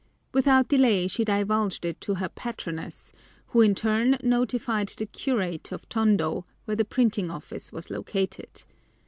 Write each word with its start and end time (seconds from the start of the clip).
Without 0.33 0.67
delay 0.67 1.05
she 1.07 1.23
divulged 1.23 1.85
it 1.85 2.01
to 2.01 2.15
her 2.15 2.27
patroness, 2.27 3.13
who 3.49 3.61
in 3.61 3.75
turn 3.75 4.17
notified 4.23 4.87
the 4.89 5.05
curate 5.05 5.71
of 5.71 5.87
Tondo, 5.89 6.43
where 6.65 6.75
the 6.75 6.83
printing 6.83 7.29
office 7.29 7.71
was 7.71 7.91
located. 7.91 8.63